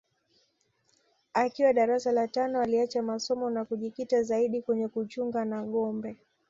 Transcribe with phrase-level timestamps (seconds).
[1.33, 6.17] Akiwa darasa la tano aliacha masomo na kujikita zaidi kwenye kuchunga nâgombe